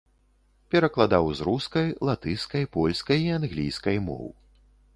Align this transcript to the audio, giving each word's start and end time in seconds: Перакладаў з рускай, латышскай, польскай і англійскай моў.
Перакладаў 0.75 1.25
з 1.41 1.45
рускай, 1.49 1.85
латышскай, 2.09 2.67
польскай 2.77 3.19
і 3.27 3.31
англійскай 3.39 3.97
моў. 4.07 4.27